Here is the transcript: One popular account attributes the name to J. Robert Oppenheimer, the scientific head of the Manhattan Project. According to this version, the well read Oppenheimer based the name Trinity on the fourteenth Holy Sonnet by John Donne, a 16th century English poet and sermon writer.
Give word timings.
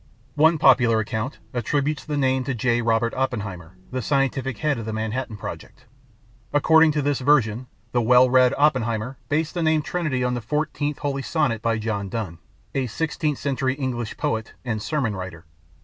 One 0.33 0.57
popular 0.57 0.99
account 0.99 1.37
attributes 1.53 2.03
the 2.03 2.17
name 2.17 2.43
to 2.45 2.55
J. 2.55 2.81
Robert 2.81 3.13
Oppenheimer, 3.13 3.77
the 3.91 4.01
scientific 4.01 4.57
head 4.57 4.79
of 4.79 4.87
the 4.87 4.93
Manhattan 4.93 5.37
Project. 5.37 5.85
According 6.51 6.91
to 6.93 7.03
this 7.03 7.19
version, 7.19 7.67
the 7.91 8.01
well 8.01 8.27
read 8.27 8.55
Oppenheimer 8.57 9.19
based 9.29 9.53
the 9.53 9.61
name 9.61 9.83
Trinity 9.83 10.23
on 10.23 10.33
the 10.33 10.41
fourteenth 10.41 10.97
Holy 10.97 11.21
Sonnet 11.21 11.61
by 11.61 11.77
John 11.77 12.09
Donne, 12.09 12.39
a 12.73 12.87
16th 12.87 13.37
century 13.37 13.75
English 13.75 14.17
poet 14.17 14.53
and 14.65 14.81
sermon 14.81 15.15
writer. 15.15 15.45